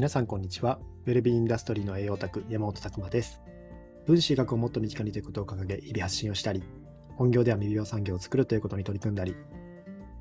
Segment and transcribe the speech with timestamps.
[0.00, 0.78] 皆さんこんにちは。
[1.04, 3.42] ウェルビーインダストリーの栄養オタク山本拓馬です。
[4.06, 6.62] 分子医学をもっと身近にということを掲げ、日々発信をしたり、
[7.16, 9.36] 本業では未病産業を作るということに取り組んだり、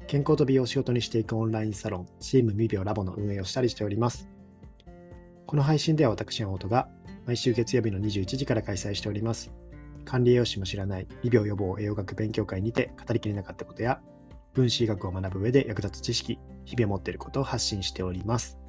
[0.06, 4.28] 健康と美容を仕事にしていくオンラインサロン、チーム未病ラボの運営をしたりしております。
[5.48, 6.90] この配信では私山本が
[7.26, 9.50] 毎週月曜日の21時から開催しております。
[10.04, 14.02] 管理栄養士も知らない未病予防栄養学勉強会にて語りきれなかったことや、
[14.52, 18.60] 分子医学を学ぶ上で役立つ知識、日々持っていることを発信しております。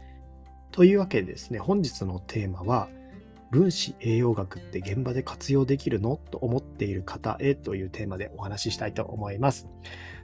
[0.73, 2.89] というわけでですね、本日のテーマは、
[3.51, 9.69] 分子栄養学って現場で活用できるのと思っている方へというテーマでお話ししたいと思います。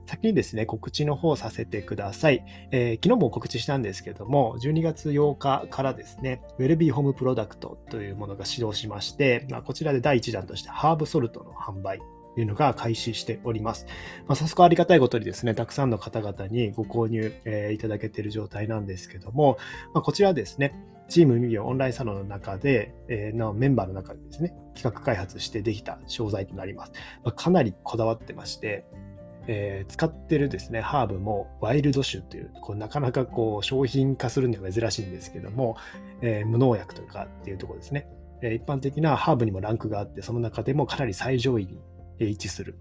[0.07, 2.45] 先にですね、告知の方させてください。
[2.71, 12.01] えー、昨日も告知したんですけども、12月8日からですね、ウェルビーホームプロダクトというものが始動しまして、まあ、こちらで第1弾としてハーブソルトの販売
[12.37, 13.87] いうのが開始しております。
[14.27, 19.59] まあ、早速ありがたいことにですね、たくさんの方々にご購入、えー、いただけている状態なんですけども、
[19.95, 20.75] まあ、こちらですね、
[21.09, 26.93] チームミリオンラインサロンの中で、えー、のメンバーの中でですね、企画開発してできた商材となります。
[27.25, 28.85] まあ、かなりこだわってまして、
[29.49, 35.77] えー、使ってるですね、ハーブもワイルド種という、こうなかなかこう商品化するには珍しいんですけども、
[36.21, 38.09] えー、無農薬とかっていうところですね。
[38.43, 41.79] 一般的なハーブにもランクがあって、その中でもかなり最上位に
[42.25, 42.77] 位置する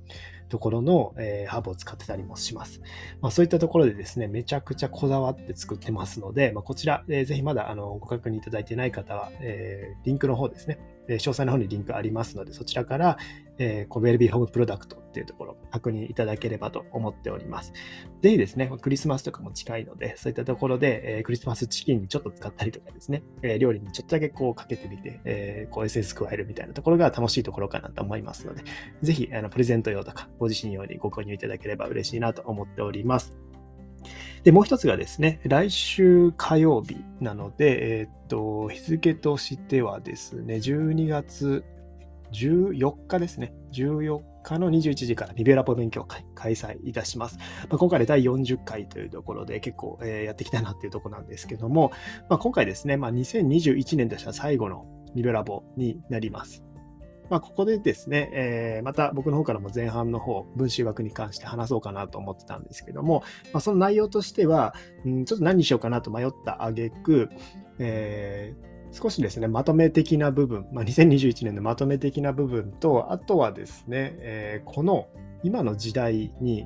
[0.50, 2.82] ところの、えー、ハーブを使ってたりもします。
[3.22, 13.18] まあ、そういったところでですね、めちゃくちゃこだわって作ってますので、まあ、こちら、えー、ぜひまだあのご確認いただいてない方は、えー、リンクの方ですね、詳細の方にリンクありますので、そちらから、
[13.58, 17.74] えー、コベルビーホームプロダクトっていうところ確認いただければと思っております。
[18.22, 28.64] ぜひですね、クリスマスとかも近いので、そういったところで、えー、クリスマスチキンにちょっと使ったりとかですね、えー、料理にちょっとだけこうかけてみて、えー、こうエッセンス加えるみたいなところが楽しいところかなと思いますので、
[29.02, 33.38] ぜひあのプレゼント用とかご自身用にご購入いただければ嬉しいなと思っております。
[34.44, 41.64] で、もう一つがですね、来週火曜日なので、えー、っと、日付としてはですね、12月
[42.32, 43.54] 14日ですね。
[43.74, 47.38] 14日の21時からリベラポ勉強会開催いたします。
[47.70, 51.92] まあ、今回で第40回というところで結構、え、やってきたなっていうところなんですけども、
[52.30, 56.64] まあ、今回ですね、まあ、2021年としては最後のリベラボになります。
[57.30, 64.76] まあ、ここでですね、えー、また僕の方からも前半の方、分子学に関して話そうかなと思ってたんですけども、まあ、その内容としては、
[65.06, 67.30] うん、ちょっと何にしようかなと迷った挙句、
[67.80, 75.10] えー少しですね、まとめ的な部分、まあ、2021年のまとめ的な部分と、あとはですね、えー、この
[75.44, 76.66] 今の時代に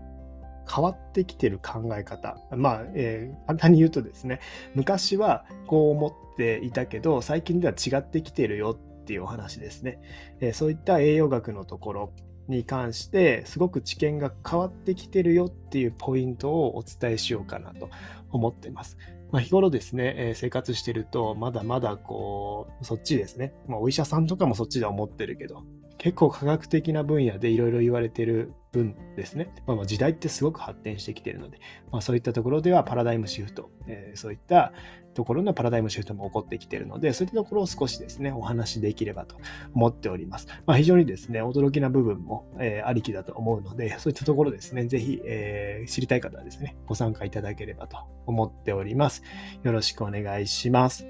[0.72, 2.38] 変わってきてる考え方。
[2.56, 4.42] まあ、えー、簡単に言うとですね、
[4.76, 10.00] 昔はこう思っていたけど、最近では違ってきてるよっていうお話ですね。
[10.40, 12.14] えー、そういった栄養学のところ
[12.48, 17.90] に関して、すごく知見が変わってきてるよっていうポイントをお伝えしようかなと
[18.30, 19.00] 思ってます。
[19.32, 23.54] まあ、日頃ですね、えー、生活してると、まだまだこう、そっちですね。
[23.68, 25.64] まあ、お医者さんとかもそっちで思ってるけど、
[25.98, 29.54] 結構科学的な分野でいろいろ言われてる分ですね。
[29.68, 31.60] まあ、時代ってすごく発展してきてるので、
[31.92, 34.74] まあ、そういったところではパラダイムシフト、えー、そういった
[35.20, 39.36] ところのパラダイムシフトも起こってきているので、そういったところを少しですね、お話しできればと
[39.74, 40.48] 思っております。
[40.66, 47.98] まあ、非常にですね、驚きな部分も、えー、ありきだと思うので、そういったところですね、ぜひ、えー、知りたい方はですね、ご参加いただければと
[48.28, 49.24] 思っております。
[49.64, 51.04] よろしくお願いします。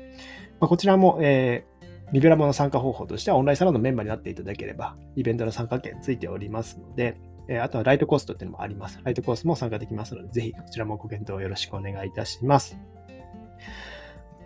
[0.60, 1.80] まあ、こちらも、えー
[2.12, 7.18] リベラボの参加方法としてはオンラインサロンのメンバーになっていただければ、イベントの参加券ついておりますので、
[7.50, 9.00] えあとはライトコーストっていうのもあります。
[9.04, 12.78] ライトコースも参加できますので、ぜひこちらもご検討よろしくお願いいたします。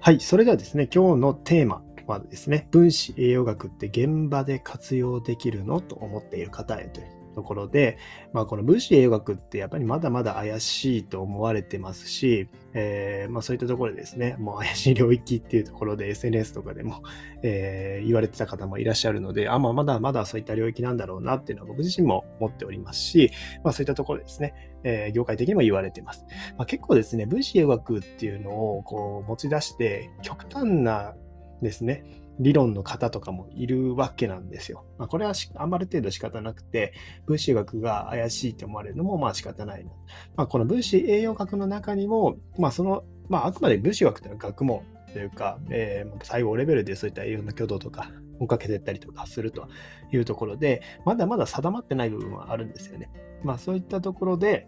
[0.06, 7.98] はい、それではですね、今日のテーマはですね、分子栄養学って現場で活用できるのと思っている方へというところで、
[8.32, 17.04] まあ、この分子栄養学ってやっぱりまだまだ怪しいと思われてますし、えー、まあ、そういったところでですね、もう怪しい領域っていうところで SNS とかでも、
[17.44, 23.32] えー、言われてた方もいらっしゃるので、あ、まあ、まだまだそういった領域なんだろうなっていうのは僕自身も思っておりますし、
[23.64, 26.26] まあ、そういったところですね、えー、業界的にも言われてます。
[26.58, 31.16] まあ、結構ですね、分子栄養学っていうのをこう持ち出して、極端な
[31.62, 32.04] ですね、
[32.40, 34.86] 理論の方とかもいるわけなんですよ。
[34.98, 36.94] まあ、これはあまる程度仕方なくて、
[37.26, 39.92] 分子学が怪しいと思われるのもまあ仕方ないな。
[40.36, 44.84] まあ、この分子栄養学の中にも、まあ、その、まあ、あくまで分子学というのは学問
[45.14, 49.68] というか、えー、細胞レベルでそういった栄養の挙動とか追っかけていったりとかすると
[50.12, 53.12] いうところで、まだまだ定まってない部分はあるんですよね。
[53.44, 54.68] まあそういったところで、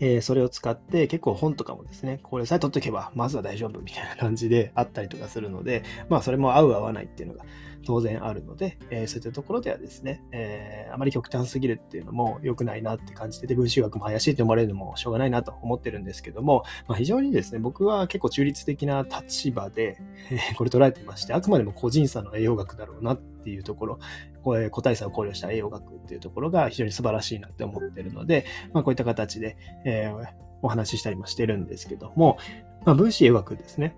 [0.00, 7.44] えー、それを使って結構本とかもですね、これさえ取っとけばまずは大丈夫みたいな感じであったりとかするので、まあそれも合う合わないっていうのが
[7.84, 19.98] 当然あるので、えー、そういったところではですね、えー、あまり極端すぎるっていうのも良くないなって感じてて、分子学も怪しいと思われるのもしょうがないなと思ってるんですけども、まあ、非常にですね、僕は結構中立的な立場で、
[20.30, 23.98] えー、これ捉えてまして、あくまでも個人差の栄養学だろうなっていうところ、
[24.42, 30.28] これ個体差を考慮した栄養学っていうところが非常に素晴らしいなって思ってるので、まあ、こういった形で、えー、
[30.62, 32.38] お話ししたりもしてるんですけども、
[32.84, 33.96] まあ、分子栄養学ですね。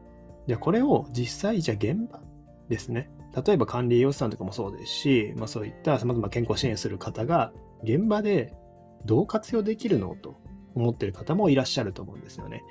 [0.48, 2.20] じゃこれを実際、じゃあ現場
[2.68, 3.10] ですね。
[3.34, 7.52] 例えば管理栄養士さんとかもそうですし、まあ、そういった様々健康支援する方が
[7.82, 8.52] 現場で
[9.04, 10.36] どう活用できるのと
[10.74, 12.62] 思っている方もいらっしゃると思うんですよね。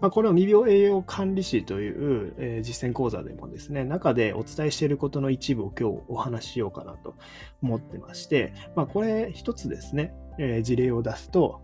[0.00, 7.14] まあ、これを未病栄養管理士という、えー、実践講座でもですね、中でお伝えしていることの一部を今日お話ししようかなと
[7.62, 11.60] 思ってまして、まあ、これ一つですね、えー、事例を出すと、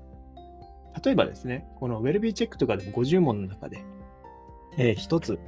[1.04, 3.84] 例えばですね、このウェルビーチェックとかでも50問の中で、
[4.76, 5.40] えー、一つ、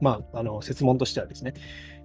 [0.00, 1.52] まあ、あの、説問としてはですね、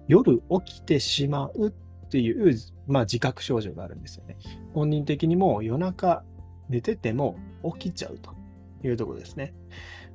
[0.08, 1.72] 夜起きてしまうっ
[2.08, 2.56] ていう、
[2.86, 4.36] まあ、自覚症状があるんですよね。
[4.74, 6.24] 本人的にも夜中
[6.68, 7.36] 寝てても
[7.78, 8.34] 起きちゃうと
[8.84, 9.54] いうところですね。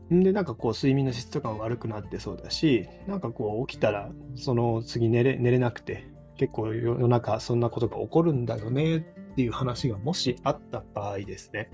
[0.09, 6.07] で、なんかこう、睡眠の質とかも悪くなってそうだし、なんかこう、起きたら、その次寝れ寝れなくて、
[6.37, 8.99] 結構夜中そんなことが起こるんだよねっ
[9.35, 11.69] ていう話がもしあった場合ですね。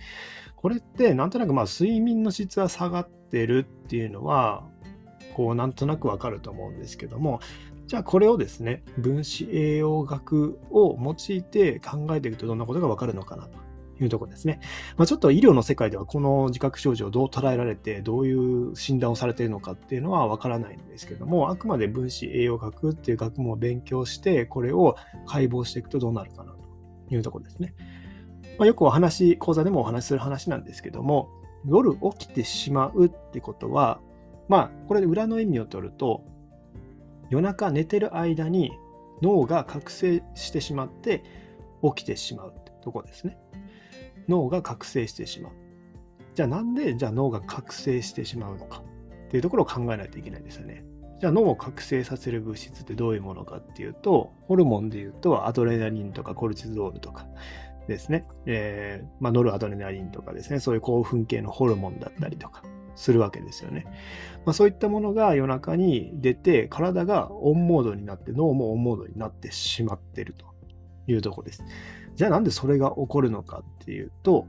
[0.56, 4.68] これってなんとなくまあ睡眠の質は下がってるっていうのは、
[5.36, 7.40] こうなんとなくわかると思うんですけども、
[7.88, 13.58] じゃあこれをですね、分子栄養学を用いて考えていくとどんなことがわかるのかなと
[14.02, 14.60] いうところですね。
[14.98, 24.96] まあ、ちょっと医療の世界ではこの自覚症状をどう捉えられて、どういう診断をされているのかっていうのはわからないんですけども、あくまで分子栄養学っていう学問を勉強して、これを
[25.26, 27.76] 解剖していくとどうなるかなというところですね。
[28.58, 31.30] まあ、よくお話、講座でもお話しする話なんですけども、
[31.66, 34.00] 夜起きてしまうってことは、
[34.48, 36.24] まあ、これで裏の意味を取ると、
[37.34, 38.78] 夜中寝てる間に
[39.24, 41.24] 脳が覚醒してしまって
[41.82, 43.40] 起きてしまうってとこですね。
[44.28, 45.54] 脳が覚醒してしまう。
[46.36, 48.84] じゃあなんでじゃあ脳が覚醒してしまうのか
[49.26, 50.86] っていうところを考えないといけないですよね。
[51.20, 57.26] じゃあ脳を覚醒させる物質ってどういうものかっていうと、ホルモンで言うとアドレナリンとかコルチゾールとか
[57.88, 62.62] ですね、えー、まあ、ノルアドレナリンとかですね、そういう興奮系のホルモンだったりとか
[62.96, 63.86] するわけですよね。
[64.46, 70.46] まあ、そういったものが夜中に出て、体がオンモードになって、脳もオンモードになってしまってると
[71.08, 71.64] いうとこです。
[72.16, 74.48] じゃあなんでそれが起こるのかっていうと、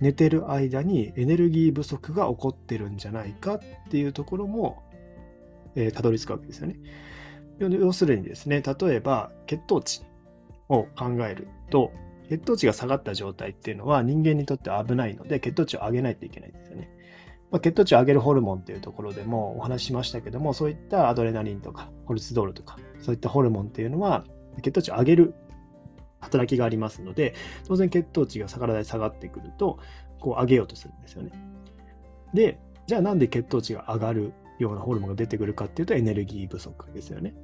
[0.00, 3.60] 寝てる間にエネルギー不足が起こってるんじゃないかっ
[3.90, 4.82] ていうところも、
[5.74, 6.76] えー、たどり着くわけですよね。
[7.58, 10.00] 要するにですね、例えば血糖値
[10.70, 11.92] を考えると、
[12.30, 16.90] 血糖値が下がった状態っていうのは人間にとって危ないので、血糖値を上げないといけないんですよね。
[17.50, 24.24] まあ、血糖値を上げるホルモンっていうところでもお話ししましたけども、そういったアドレナリンとかコルチゾールとか、そういったホルモンっていうのは
[24.62, 25.34] 血糖値を上げる
[26.20, 27.34] 働きがありますので、
[27.66, 29.78] 当然血糖値が体で下がってくると、
[30.20, 31.32] こう上げようとするんですよね。
[32.34, 37.34] で、じゃあなんで血糖値が上がるようなホルモンが出てくるかっていうとエネルギー不足ですよね。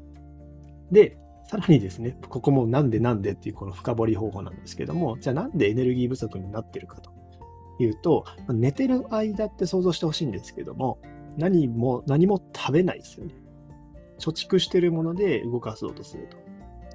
[0.92, 1.18] で、
[1.48, 7.10] さらにですね、ここもなんでなんでっていうこの深掘り方法なんですけども、じゃあなんでエネルギー不足になってるかと
[7.78, 10.98] いうと、寝てる間って想像してほしいんですけども、
[11.36, 13.34] 何も、何も食べないですよね。
[14.18, 16.28] 貯蓄してるもので動かそうとする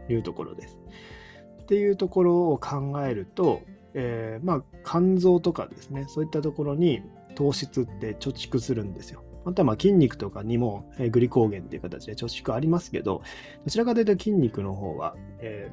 [0.08, 0.78] というところです。
[1.62, 3.62] っていうところを考えると、
[3.94, 7.02] えー、まあ肝臓とかですね、そういったところに
[7.36, 9.24] 糖質って貯蓄するんですよ。
[9.46, 13.22] またま筋肉とかにも、え、グリコーゲンっていう形で貯蓄ありますけど、
[13.66, 15.72] どちらかというと筋肉の方は、え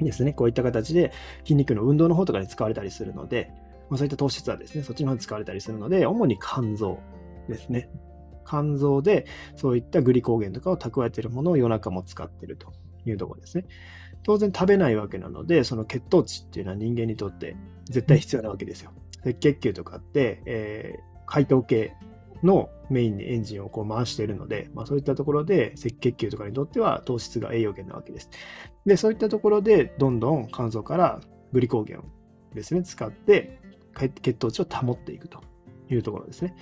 [0.00, 1.12] ー、ですね、こういった形で
[1.44, 3.50] 筋肉の運動の方とかに使われたりするので、
[3.92, 6.98] まあ、そういった糖質はですね、そっちの方に使われたりするので、主に肝臓
[7.46, 7.90] ですね。
[8.46, 12.72] 肝臓でそういったグリコーゲンとかを蓄えているものを夜中も使っていると
[13.04, 13.66] いうところですね。
[14.22, 18.92] 当然食べないわけなので、その血糖値っていうのは人間にとって絶対必要なわけですよ。
[19.20, 21.92] 赤血球とかって、えー、解糖系
[22.42, 28.30] のメインにエンジンをこう回しているので、まあ、そういったところで赤血球とかにとっては糖質が栄養源なわけです。
[28.86, 31.20] で、そういったところでどんどん肝臓から
[31.52, 32.04] グリコーゲンを
[32.54, 33.61] ですね、使って
[33.94, 35.40] 血糖値を保っていくと
[35.90, 36.54] いうところですね。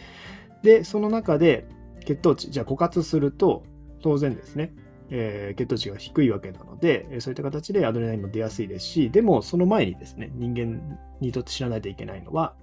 [0.62, 1.66] で、その中で
[2.04, 3.64] 血糖値、じゃあ枯渇すると
[4.02, 4.75] 当然ですね、
[5.10, 12.54] えー、血糖値が低いわけなので、そういった形でアドレナリンも出やすいですし、でもその前にですね、人間にとって知らないといけないのは、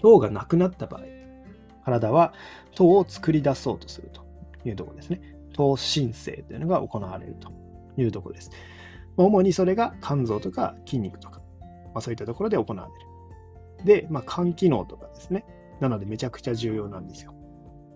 [0.00, 1.02] 糖がなくなった場合、
[1.84, 2.32] 体は
[2.74, 4.22] 糖を作り出そうとすると
[4.68, 5.20] いうところですね。
[5.52, 7.52] 糖申請というのが行われると
[7.96, 8.50] いうところです。
[9.16, 13.03] 主にそれが肝臓とか筋肉とか、まあ、そういったところで行われる。
[13.84, 15.44] で、まあ、肝機能とかですね。
[15.80, 17.34] なのでめちゃくちゃ重要なんですよ。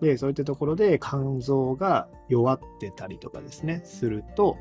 [0.01, 4.57] で、そういったところで肝臓が弱ってたりとかですね、すると、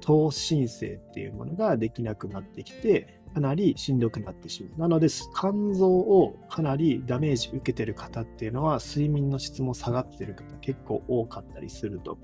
[0.00, 4.80] 糖申請っていうものができなくなってきて、かなりしんどくなってしまう。
[4.80, 12.18] なので、肝臓をかなりダメージ受けてる方っていうのは、睡眠の質も下がってる方結構多かったりすると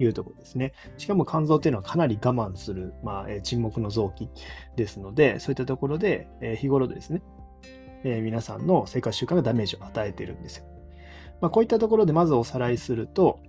[0.00, 0.72] いうところですね。
[0.98, 4.28] しかも肝臓っていうのはかなり我慢する、まあ、え沈黙の臓器
[4.74, 7.22] ですので、そういったところで、え日頃ですね、
[8.04, 10.64] え皆さんの生活習慣がダメージを与えてるんですよ。
[11.40, 13.40] まあ、こういったところでまずおさらいすると、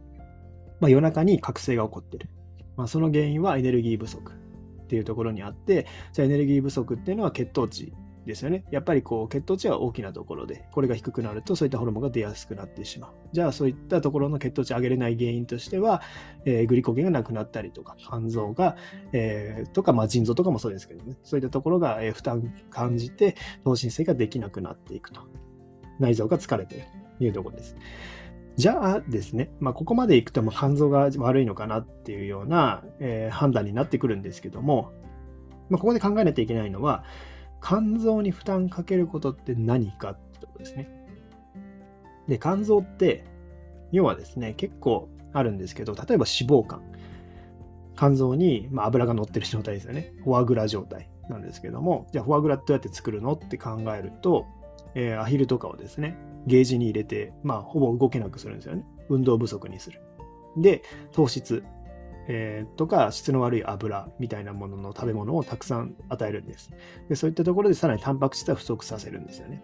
[0.80, 2.30] まあ、夜中に覚醒が起こってる。
[2.76, 7.94] まあ、その原因はエネルギー不足っていうところにあって、じゃあエネルギー不足っていうのは血糖値
[8.26, 8.64] ですよね。
[8.72, 13.12] やっぱりこう血糖値は大きなところで、これが低くなるとそういったホルモンが出やすくなってしまう。
[13.32, 16.02] じゃあそういったところの血糖値上げれない原因としては、
[16.46, 18.78] えー、グリコゲンがなくなったりとか、肝臓が、
[19.12, 25.22] えー、とか、まあ、腎臓とかもそうですけどね、そういったところが、えー、負担感じて、脳神経ができなくなっていくと。
[26.00, 26.86] 内臓が疲れている
[27.20, 27.76] というところです。
[28.56, 34.92] じゃあですね、まあ、ここまでいくとも肝臓が悪いのかなっていうような、えー、判断になってくるんですけども、
[35.70, 37.04] まあ、ここで考えないといけないのは、
[37.64, 40.90] 肝臓に負担かけることって何かってことですね。
[42.28, 43.26] で、肝臓って、
[43.92, 46.82] 要はですね、結構あるんですけど、例えば脂肪肝。
[47.96, 50.14] 肝臓に、まあ、油が乗ってる状態ですよね。
[50.24, 54.46] フォアグラ状態なんですけども、じゃあフォアグラってどうやって作るのって考えると、
[54.96, 56.18] えー、アヒルとかをですね、
[56.48, 58.84] ゲージに入れて、まあ、ほぼ動けなくするんですよね。
[59.10, 60.02] 運動不足にする。
[60.58, 61.64] で、糖質、
[62.28, 66.72] えー、とか質の悪い油みたいなものの食べ物をたくさん与えるんです。
[67.10, 69.64] でそういったところでさらにタンパク質は不足させるんですよね。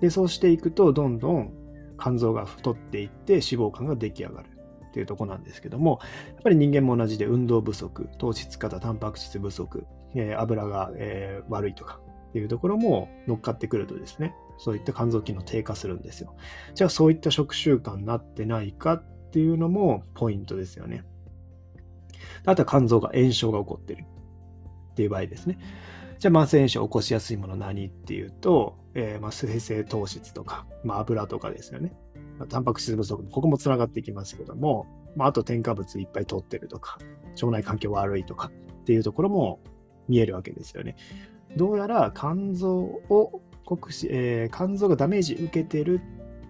[0.00, 1.52] でそうしていくとどんどん
[1.98, 4.48] 肝臓が太っていって脂肪肝が出来上がる
[4.88, 6.00] っていうとこなんですけども
[6.34, 16.34] やっぱり人間も同じで運動不足糖質過多タンパク質不足、えー、油が、えー、悪いとかっていうところも乗っかってくるとですねそういった肝臓機能低下するんですよ。
[16.74, 21.04] じゃあそういった食習慣になってないかっていうのもポイントですよね。
[22.44, 24.04] あとは肝臓が炎症が起こってる
[24.92, 25.58] っていう場合ですね。
[26.18, 31.92] じゃあ慢性炎症を起こしやすいもの何っていうと、えー、まあ水性糖質とか、まあ、油とかですよね。
[32.38, 36.98] まあ、タンパク質不足、ここもつながっていきますけども、まあ、あと添加物いっぱい取ってるとか、
[37.34, 38.50] 腸内環境悪いとか
[38.80, 39.60] っていうところも
[40.08, 40.96] 見えるわけですよね。
[41.56, 46.00] どうやら肝臓を国し、えー、肝臓がダメージ受けてる、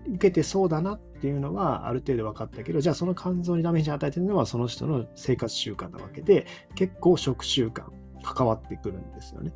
[0.09, 7.85] 受けてそうだなっっていうのはある程度分かったけど、じゃあその肝臓にダメージを与えてるのはその人の生活習慣なわけで、結構食習慣
[8.23, 9.53] 関わってくるんですよね。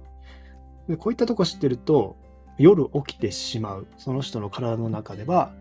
[0.88, 2.16] でこういったとこ知ってると、
[2.58, 5.52] 夜起きてしまう、その人の体の中では、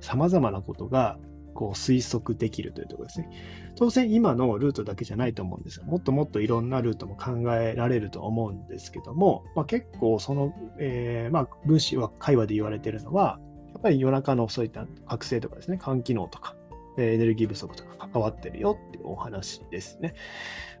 [0.00, 1.18] 様々なことが
[1.54, 3.30] こう推測できるというところですね。
[3.76, 5.84] 当然今のルートだけじゃないと思うんですよ。
[5.84, 13.38] もっともっといろんなルートも考えられると思うんですけども、まあ、結構その、えー、まあ、分子は会話で言われてるのは、
[13.82, 16.56] ぱり夜中のそういった覚醒とかですね、肝機能とか、
[16.98, 20.14] エネルギー不足とか関わってるよっていうお話ですね。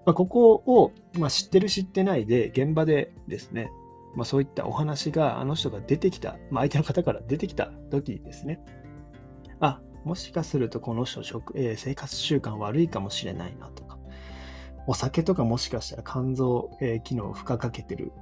[0.04, 3.70] まあ、ここを、まあ、知ってる知ってないで現場でですね、
[4.14, 8.60] まあ、そういったお話があの人が出てきた、まあ、相手の方から出てきた時ですね、
[9.60, 13.98] あ、もしかするとこの人食、えー、生活習慣悪いかもしれないなとか、
[14.86, 18.12] お酒とかもしかしたら肝臓、えー、機能を負荷かけてる、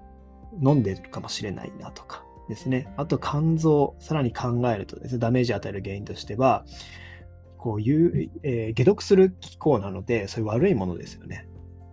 [0.62, 2.92] 飲んでるかもしれないなとかですね。
[2.98, 6.66] あと肝臓、さらに考えるとですね、ダメージを与える原因としては、
[7.56, 11.46] こういう、えー、解毒する機構なので、そういう悪いものですよね。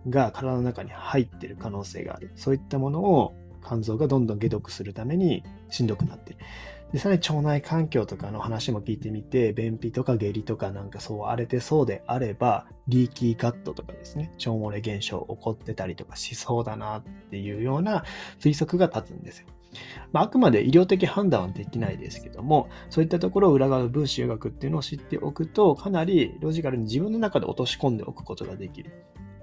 [0.08, 2.32] が体の中に入ってる可能性がある。
[2.36, 3.34] そういったものを
[3.64, 6.38] 肝臓がどんどん解毒するためにしんどくなってる。
[6.92, 18.04] で、さらに腸内環境とかの話も聞いてみて、便秘とか下痢とかなんかそう荒れてそうであれば、リーキーカットとかですね、腸漏れ現象起こってたりとかしそうだなっていうような
[18.40, 19.48] 推測が立つんですよ。
[20.12, 28.92] まあ、あくまで医療的判断はできないですけども、そういったところを裏側の分子学っていうのを知っておくと、かなりロジカルに自分の中で落とし込んでおくことができる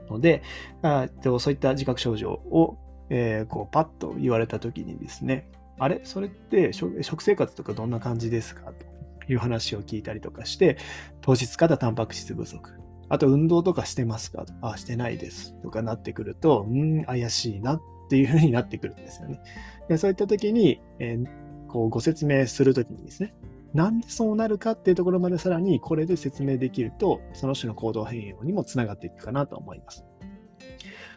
[0.10, 0.42] ので、
[0.82, 1.08] あ
[1.40, 2.78] そういった自覚症状を、
[3.10, 6.02] えー、こうパッと言われた時にですね、あれ？
[6.04, 8.72] それって食生活とかどんな感じですか？
[8.72, 10.78] という話を聞いたりとかして、
[11.22, 12.72] 糖質過多タンパク質不足。
[13.08, 14.46] あと運動とかしてますか？
[14.62, 15.54] あ、してないです。
[15.62, 19.40] とかなってくると、うん、怪しいなっていうふうになってくるんですよね。
[19.88, 23.34] でそういった時に、えー、こうご説明するときにですね、
[23.74, 30.06] なんでそうなるかっていうところまでさらにこれで説明できると、その人の行動変容にもつながっていくかなと思います。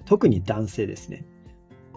[0.04, 1.25] 特に男性ですね。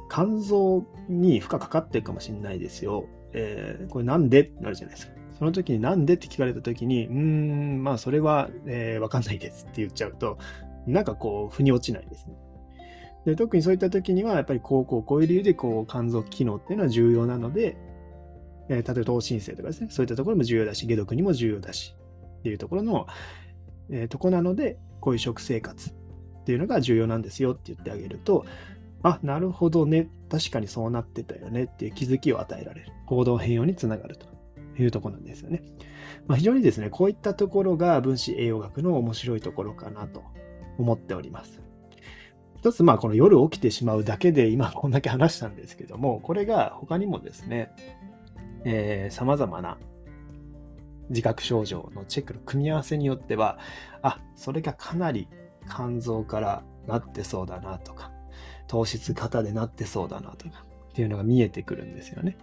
[0.10, 3.06] 肝臓に負荷かかってるかもしれないですよ。
[3.34, 5.14] えー、これなんでってなるじゃないですか。
[5.40, 10.38] その時になんでって聞かれた時に、うーん、まあそれは、えー、わかんないですって言っちゃうと、
[10.86, 12.36] なんかこう、腑に落ちないですね。
[13.26, 17.78] で特にそういった時には、やっぱりこうこうこういう理由でこう肝臓機能っていうのは重要なので、
[18.70, 21.96] えー、例えば糖申請とかですね、そういったところも重要だし、解毒にも重要だし、
[22.40, 23.08] っていうところの、
[23.90, 25.94] えー、とこなので、こういう食生活っ
[26.46, 28.46] ていうのが重要なんですよって言ってあげると、
[29.04, 30.10] あ、なるほどね。
[30.30, 32.92] 確かにそうなってたよねっていう気づきを与えられる。
[33.08, 34.28] 行動変容につながると
[34.82, 35.64] いうとこなんですよね。
[36.28, 40.24] まあ、非常にですね、こういったところが分子栄養学の面白いところかなと
[40.78, 41.62] 思っております。
[42.62, 47.72] 一つ、まあ、この夜起きてしまうだけで今こんだけ話したんですけども、これが他にもですね、
[49.10, 49.80] さまざまな
[51.10, 53.58] 自覚症状のチェックの組み合わせによっては、
[54.04, 55.28] あ、それがかなり
[55.68, 58.12] 肝臓からなってそうだなとか、
[58.68, 62.36] 糖質型でなってそうだなとか、っていうのが見えてくるんですよね。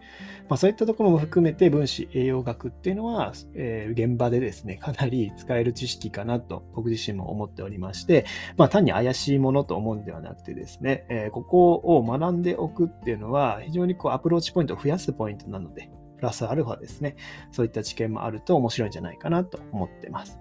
[0.48, 8.24] まあ、そういったところも含めて分子栄養学っていうのは、えー、現場でですね、かなり使える知識かなと僕自身も思っておりまして、
[8.56, 17.16] まあ、単に怪しいものと思うんではなくてですね、えー、ここを学んでおくっていうのは非常にこうアプローチポイントを増やすポイントなので、プラスアルファですね、
[17.52, 20.38] そういった知見もあると面白いんじゃないかなと思ってます。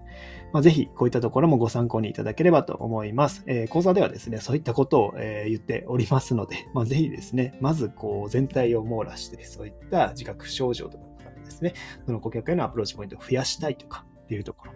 [0.52, 3.44] まあ、ぜひ、こういったところもご参考にいただければと思います。
[3.46, 11.04] えー、講座ではですね、そういったことを、えー、言っておりますので、 まあ、ぜひですね、まずこう全体を網羅して、そういった自覚症状とか
[11.44, 11.74] ですね、
[12.06, 14.72] その顧客へのアプローチポイントを増やしたいとかっていうところ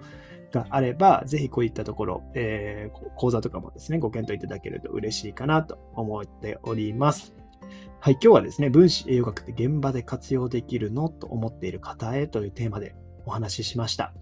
[0.52, 7.41] があれば、ぜひこういったところ、えー、講座とかもですね、ご検討いただけると嬉しいかなと思っております。
[8.04, 14.12] はい、今日はですね、分子栄養学って現場で活用できるのと思っている方へというテーマでお話ししました。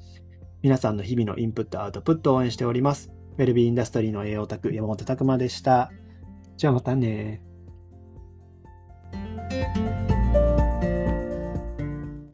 [0.61, 3.11] 皆さんの日々のインプット、アウトプットを応援しております。
[3.39, 5.91] ウェルビーインダストリーの栄養卓、山本拓馬でした。
[6.59, 7.41] じゃあまたね